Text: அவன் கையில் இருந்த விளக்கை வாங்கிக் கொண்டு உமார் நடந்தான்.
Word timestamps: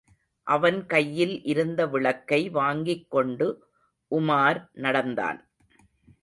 அவன் 0.47 0.85
கையில் 0.85 1.43
இருந்த 1.43 1.85
விளக்கை 1.87 2.49
வாங்கிக் 2.49 3.09
கொண்டு 3.09 3.47
உமார் 4.11 4.59
நடந்தான். 4.71 5.39